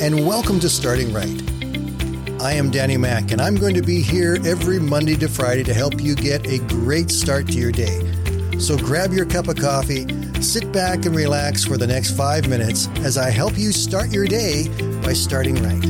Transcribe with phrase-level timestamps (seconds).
[0.00, 1.42] and welcome to Starting Right.
[2.40, 5.74] I am Danny Mack, and I'm going to be here every Monday to Friday to
[5.74, 7.98] help you get a great start to your day.
[8.60, 10.06] So grab your cup of coffee,
[10.40, 14.28] sit back, and relax for the next five minutes as I help you start your
[14.28, 14.68] day
[15.02, 15.82] by starting right.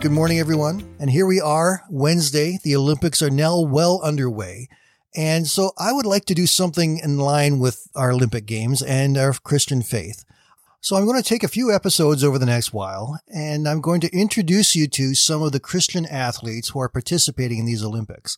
[0.00, 0.82] Good morning, everyone.
[0.98, 2.58] And here we are, Wednesday.
[2.64, 4.68] The Olympics are now well underway.
[5.14, 9.18] And so I would like to do something in line with our Olympic Games and
[9.18, 10.24] our Christian faith.
[10.80, 14.00] So I'm going to take a few episodes over the next while, and I'm going
[14.00, 18.36] to introduce you to some of the Christian athletes who are participating in these Olympics.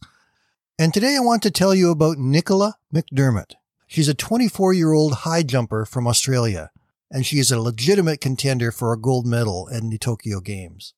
[0.79, 3.55] And today I want to tell you about Nicola McDermott.
[3.87, 6.71] She's a 24 year old high jumper from Australia,
[7.11, 10.93] and she is a legitimate contender for a gold medal in the Tokyo Games.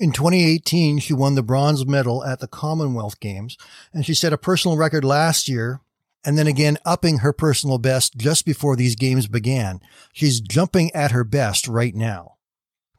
[0.00, 3.56] In 2018, she won the bronze medal at the Commonwealth Games,
[3.92, 5.80] and she set a personal record last year,
[6.24, 9.80] and then again upping her personal best just before these games began.
[10.12, 12.36] She's jumping at her best right now.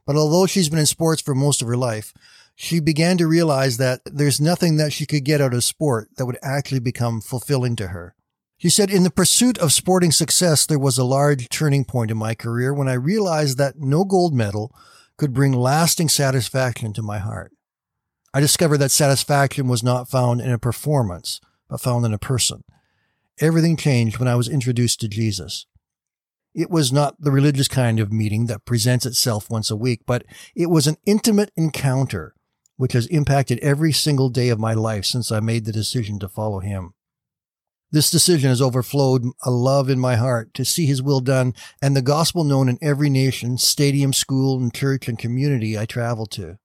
[0.04, 2.12] But although she's been in sports for most of her life,
[2.54, 6.26] she began to realize that there's nothing that she could get out of sport that
[6.26, 8.14] would actually become fulfilling to her.
[8.58, 12.18] She said, in the pursuit of sporting success, there was a large turning point in
[12.18, 14.74] my career when I realized that no gold medal,
[15.20, 17.52] could bring lasting satisfaction to my heart.
[18.32, 22.64] I discovered that satisfaction was not found in a performance, but found in a person.
[23.38, 25.66] Everything changed when I was introduced to Jesus.
[26.54, 30.24] It was not the religious kind of meeting that presents itself once a week, but
[30.56, 32.34] it was an intimate encounter
[32.78, 36.30] which has impacted every single day of my life since I made the decision to
[36.30, 36.94] follow him.
[37.92, 41.96] This decision has overflowed a love in my heart to see his will done and
[41.96, 46.58] the gospel known in every nation, stadium, school, and church and community I travel to.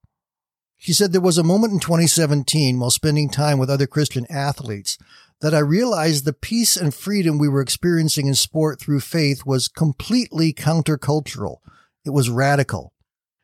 [0.76, 4.98] She said there was a moment in 2017 while spending time with other Christian athletes
[5.40, 9.68] that I realized the peace and freedom we were experiencing in sport through faith was
[9.68, 11.56] completely countercultural.
[12.04, 12.92] It was radical.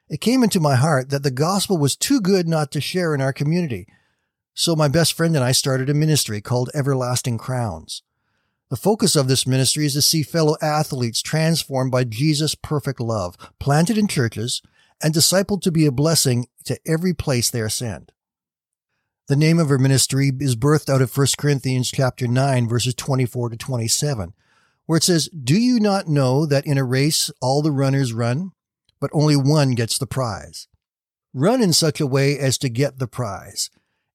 [0.09, 3.21] It came into my heart that the gospel was too good not to share in
[3.21, 3.88] our community
[4.54, 8.02] so my best friend and I started a ministry called Everlasting Crowns.
[8.68, 13.36] The focus of this ministry is to see fellow athletes transformed by Jesus' perfect love,
[13.58, 14.62] planted in churches,
[15.02, 18.12] and discipled to be a blessing to every place they are sent.
[19.28, 23.50] The name of our ministry is birthed out of 1 Corinthians chapter 9 verses 24
[23.50, 24.34] to 27,
[24.86, 28.52] where it says, "Do you not know that in a race all the runners run,
[29.00, 30.68] but only one gets the prize?
[31.32, 33.70] Run in such a way as to get the prize."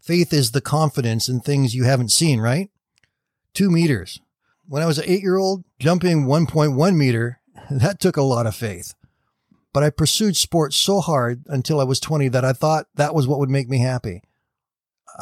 [0.00, 2.70] Faith is the confidence in things you haven't seen, right?
[3.52, 4.20] Two meters.
[4.66, 7.40] When I was an eight year old, jumping 1.1 meter,
[7.70, 8.94] that took a lot of faith.
[9.72, 13.28] But I pursued sports so hard until I was 20 that I thought that was
[13.28, 14.22] what would make me happy.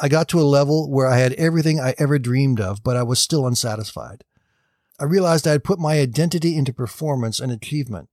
[0.01, 3.03] I got to a level where I had everything I ever dreamed of, but I
[3.03, 4.23] was still unsatisfied.
[4.99, 8.09] I realized I had put my identity into performance and achievement.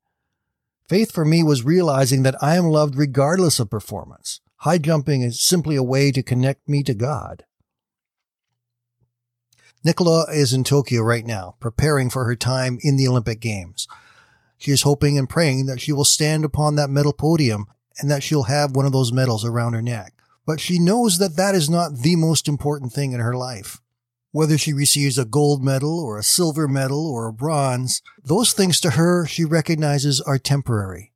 [0.89, 4.41] Faith for me was realizing that I am loved regardless of performance.
[4.59, 7.45] High jumping is simply a way to connect me to God.
[9.85, 13.87] Nicola is in Tokyo right now, preparing for her time in the Olympic Games.
[14.59, 17.67] She is hoping and praying that she will stand upon that medal podium
[17.99, 20.15] and that she'll have one of those medals around her neck.
[20.47, 23.81] But she knows that that is not the most important thing in her life.
[24.33, 28.81] Whether she receives a gold medal or a silver medal or a bronze, those things
[28.81, 31.13] to her she recognizes are temporary.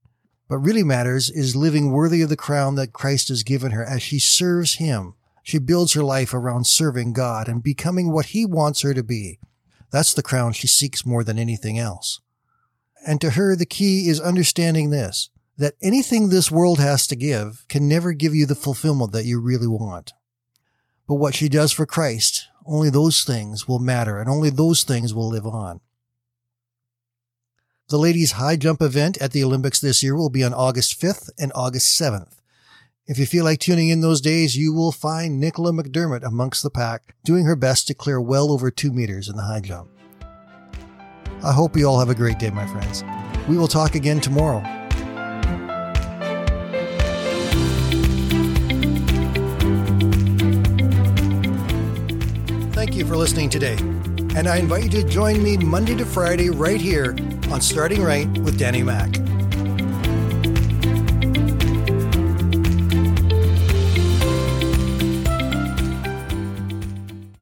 [0.51, 4.03] What really matters is living worthy of the crown that Christ has given her as
[4.03, 5.15] she serves Him.
[5.45, 9.39] She builds her life around serving God and becoming what He wants her to be.
[9.93, 12.19] That's the crown she seeks more than anything else.
[13.07, 17.65] And to her, the key is understanding this, that anything this world has to give
[17.69, 20.15] can never give you the fulfillment that you really want.
[21.07, 25.15] But what she does for Christ, only those things will matter and only those things
[25.15, 25.81] will live on.
[27.91, 31.29] The ladies' high jump event at the Olympics this year will be on August 5th
[31.41, 32.37] and August 7th.
[33.09, 36.71] If you feel like tuning in those days, you will find Nicola McDermott amongst the
[36.71, 39.91] pack, doing her best to clear well over two meters in the high jump.
[41.43, 43.03] I hope you all have a great day, my friends.
[43.49, 44.61] We will talk again tomorrow.
[52.71, 53.79] Thank you for listening today.
[54.37, 57.17] and I invite you to join me Monday to Friday right here
[57.51, 59.40] on Starting Right with Danny Mack.